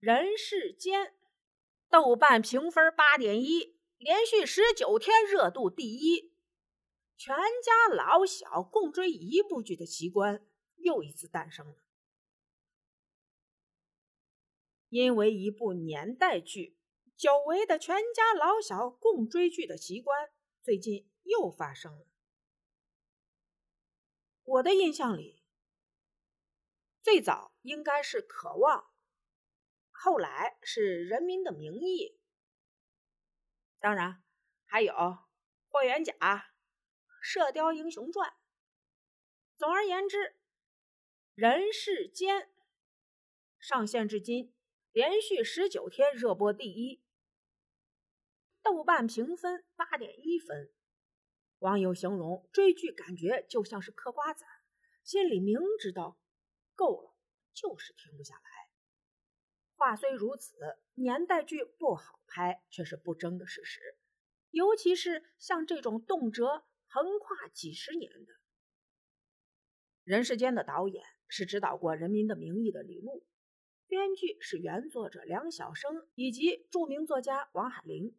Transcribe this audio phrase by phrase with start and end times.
[0.00, 1.14] 人世间，
[1.90, 6.34] 豆瓣评分八点一，连续十九天热度第一。
[7.18, 10.42] 全家老小共追一部剧的奇观
[10.76, 11.76] 又一次诞生了。
[14.88, 16.78] 因为一部年代剧，
[17.14, 20.30] 久违的全家老小共追剧的奇观
[20.62, 22.06] 最近又发生了。
[24.44, 25.42] 我的印象里，
[27.02, 28.80] 最早应该是《渴望》。
[30.02, 32.18] 后来是人民的名义，
[33.78, 34.24] 当然
[34.64, 34.94] 还有
[35.68, 36.14] 霍元甲、
[37.22, 38.32] 射雕英雄传。
[39.58, 40.36] 总而言之，
[41.34, 42.50] 人世间
[43.58, 44.54] 上线至今
[44.90, 47.04] 连续十九天热播第一，
[48.62, 50.72] 豆瓣评分八点一分。
[51.58, 54.46] 网友形容追剧感觉就像是嗑瓜子，
[55.04, 56.18] 心里明知道
[56.74, 57.14] 够了，
[57.52, 58.59] 就是停不下来。
[59.80, 60.58] 话虽如此，
[60.92, 63.80] 年代剧不好拍却是不争的事实。
[64.50, 68.32] 尤其是像这种动辄横跨几十年的
[70.04, 73.24] 《人世间》的导演是指导过《人民的名义》的李路，
[73.86, 78.14] 编剧是原作者梁晓声以及著名作家王海林，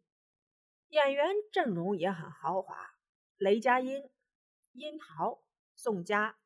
[0.88, 2.90] 演员阵容也很豪华：
[3.36, 4.10] 雷佳音、
[4.72, 5.44] 殷桃、
[5.76, 6.36] 宋佳、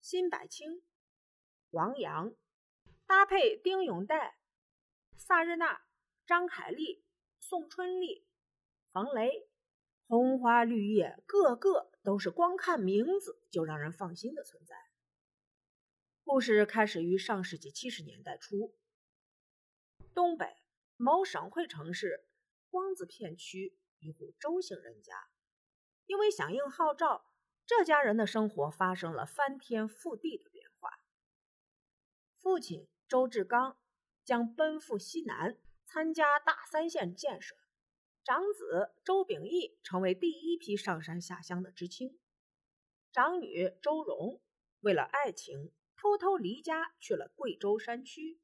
[0.00, 0.82] 辛柏青、
[1.70, 2.34] 王阳，
[3.06, 4.32] 搭配丁永岱。
[5.18, 5.82] 萨日娜、
[6.26, 7.04] 张凯丽、
[7.40, 8.24] 宋春丽、
[8.92, 9.50] 冯雷，
[10.06, 14.76] 红花绿叶，个个都是光看名字就让人放心的存在。
[16.22, 18.76] 故事开始于上世纪七十年代初，
[20.14, 20.46] 东北
[20.96, 22.24] 某省会城市
[22.70, 25.12] 光子片区一户周姓人家，
[26.06, 27.26] 因为响应号召，
[27.66, 30.90] 这家人的生活发生了翻天覆地的变化。
[32.38, 33.76] 父亲周志刚。
[34.28, 37.56] 将奔赴西南参加大三线建设，
[38.22, 42.20] 长子周秉义成为第一批上山下乡的知青，
[43.10, 44.42] 长女周蓉
[44.80, 48.38] 为了爱情偷偷离家去了贵州山区。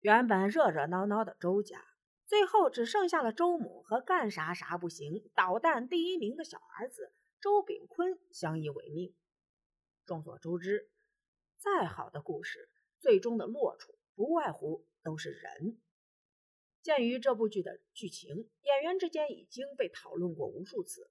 [0.00, 1.84] 原本热热闹闹的周家，
[2.24, 9.14] 最后只剩下了周母和干啥啥不行、捣蛋第一名的小儿子周炳坤相依为命。
[10.06, 10.88] 众所周知，
[11.58, 13.98] 再好的故事，最终的落处。
[14.14, 15.80] 不外乎都是人。
[16.82, 21.10] 鉴于这部剧的剧情，演员之间已经被讨论过无数次。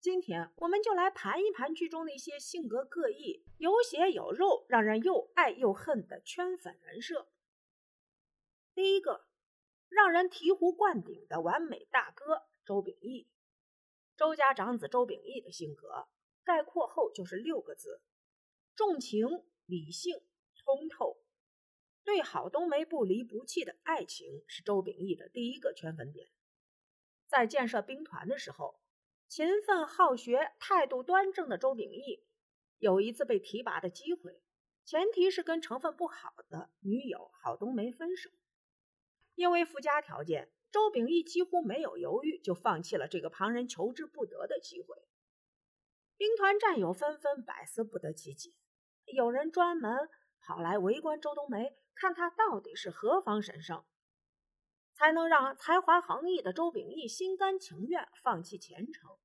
[0.00, 7.28] 今天我们就来盘一盘剧中那些性格各异、有血有肉、让人又爱又恨的圈粉人设。
[8.72, 9.26] 第一个，
[9.88, 13.28] 让人醍醐灌顶的完美大哥周秉义。
[14.16, 16.06] 周家长子周秉义的性格
[16.44, 18.00] 概括后就是六个字：
[18.76, 19.26] 重情、
[19.66, 20.14] 理性、
[20.54, 21.17] 通透。
[22.08, 26.30] 对郝冬梅不离不弃的爱情是周秉义的第一个圈粉点。
[27.26, 28.80] 在建设兵团的时候，
[29.28, 32.24] 勤奋好学、态度端正的周秉义
[32.78, 34.40] 有一次被提拔的机会，
[34.86, 38.30] 前提是跟成分不好的女友郝冬梅分手。
[39.34, 44.96] 因为附加条件，周秉义几乎没有犹豫就放弃了这个旁人求之不得的机会。
[46.16, 48.54] 兵团战友纷纷百思不得其解，
[49.04, 50.08] 有人专门
[50.48, 51.76] 跑来围观周冬梅。
[51.94, 53.84] 看他到底是何方神圣，
[54.94, 59.18] 才能让才华横溢的周秉义心甘情愿放弃前程？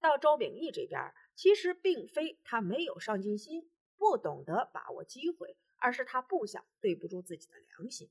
[0.00, 8.10] 到周秉义这边，其实并非他没有上进心，不懂得把握机会，而是他不想对不住自己的良心。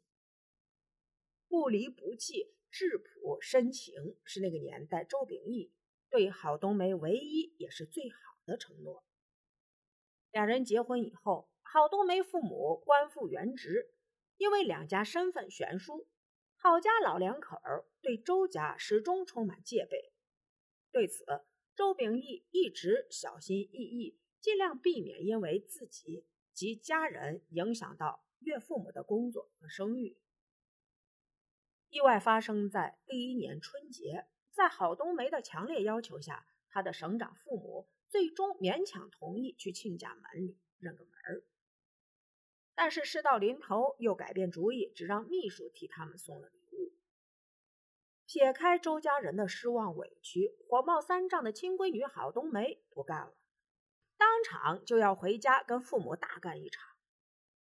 [1.50, 5.73] 不离不弃、质朴深情，是那个年代周秉义
[6.09, 9.03] 对郝冬梅唯一也是最好的承诺。
[10.31, 11.50] 两人结婚以后。
[11.69, 13.91] 郝冬梅父母官复原职，
[14.38, 16.07] 因为两家身份悬殊，
[16.55, 17.57] 郝家老两口
[18.01, 20.13] 对周家始终充满戒备。
[20.91, 21.25] 对此，
[21.75, 30.17] 周秉义一直小心翼翼，尽量避免因为自己及家人影响到岳父母的工作和声誉。
[31.90, 41.43] 意外发生在第一年春节，在郝冬梅的强烈要求下，他的省长父母最终勉强同意去亲家门里认个门儿。
[42.79, 46.94] 但是事到临头又改变主意，只让秘书替他们送了礼物。
[48.28, 53.34] 撇开周家人的失望委屈，火冒三丈的亲闺女郝冬梅不干了，
[54.16, 56.88] 当场就要回家跟父母大干一场。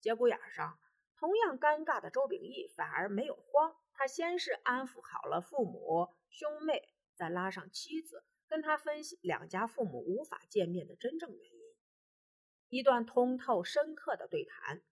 [0.02, 0.78] 节骨眼上，
[1.16, 11.62] 同样尴尬的周秉义反而没有慌，他先是安抚好了父母兄妹，再拉上妻子，跟他分析两家父母无法见面的真正原因。
[12.68, 14.84] 一段通透深刻的对谈。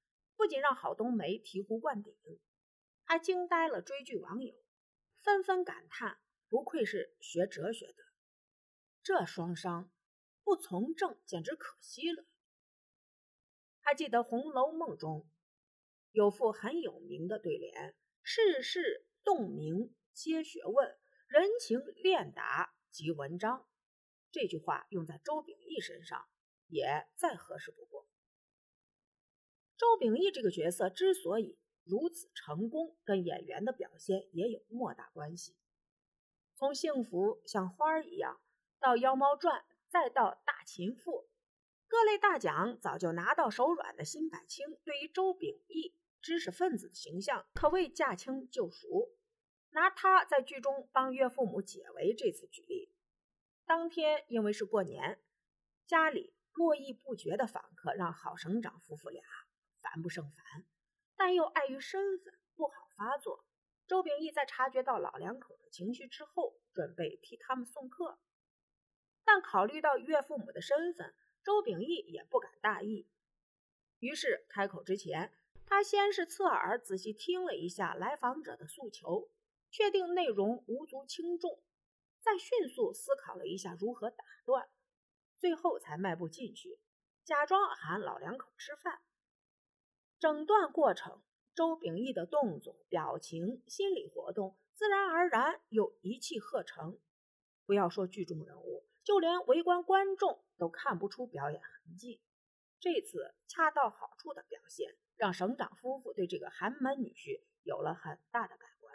[0.46, 2.14] 不仅让郝冬梅醍醐灌顶，
[3.04, 4.54] 还惊呆了追剧网友，
[5.24, 6.20] 纷纷感叹：
[6.50, 7.96] 不愧是学哲学的，
[9.02, 9.92] 这双商
[10.44, 12.26] 不从政简直可惜了。
[13.80, 15.28] 还记得《红楼梦》中
[16.12, 20.96] 有副很有名的对联：“世事洞明皆学问，
[21.26, 23.68] 人情练达即文章。”
[24.30, 26.24] 这句话用在周秉义身上
[26.68, 28.08] 也再合适不过。
[29.78, 35.56] 周秉义这个角色之所以如此成功，跟演员的表现也有莫大关系。
[36.56, 38.40] 从幸福像花儿一样，
[38.80, 41.12] 到《妖猫传》，再到《大秦赋》，
[41.88, 49.12] 各类大奖早就拿到手软的辛柏青，对于周秉义知识分子的形象可谓驾轻就熟。
[49.72, 52.94] 拿他在剧中帮岳父母解围这次举例。
[53.66, 55.20] 当天因为是过年，
[55.86, 59.22] 家里络绎不绝的访客让郝省长夫妇俩
[59.86, 60.66] 烦不胜烦，
[61.16, 63.46] 但又碍于身份不好发作。
[63.86, 68.18] 周秉义在察觉到老两口的情绪之后，准备替他们送客，
[69.24, 73.08] 但考虑到岳父母的身份，周秉义也不敢大意。
[74.00, 75.32] 于是开口之前，
[75.68, 79.30] 他先是侧耳仔细听了一下来访者的诉求，
[79.70, 81.62] 确定内容无足轻重。
[82.22, 84.68] 再迅速思考了一下如何打断，
[85.38, 86.80] 最后才迈步进去，
[87.24, 89.00] 假装喊老两口吃饭。
[90.20, 91.22] 整段过程，
[91.54, 96.98] 周秉义的动作、表情、心理活动，自然而然又一气呵成。
[97.66, 102.22] 不要说剧中人物，就连围观观众都看不出表演痕迹。
[102.80, 108.94] 这次恰到好处的表现，让省长夫妇对这个寒门女婿有了很大的改观。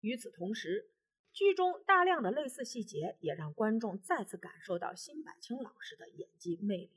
[0.00, 0.90] 与此同时，
[1.32, 6.90] 剧中大量的类似细节，也让观众再次感受到辛柏青老师的演技魅力。